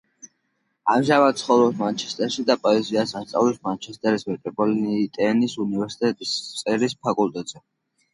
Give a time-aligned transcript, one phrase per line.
[0.91, 7.63] ამჟამად ცხოვრობს მანჩესტერში და პოეზიას ასწავლის მანჩესტერის მეტროპოლიტენის უნივერსიტეტის წერის ფაკულტეტზე.